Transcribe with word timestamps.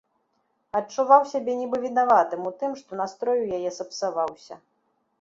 Адчуваў 0.79 1.21
сябе 1.33 1.51
нібы 1.59 1.77
вінаватым 1.85 2.41
у 2.53 2.55
тым, 2.65 2.71
што 2.83 2.91
настрой 3.05 3.37
у 3.47 3.49
яе 3.59 3.69
сапсаваўся. 3.81 4.63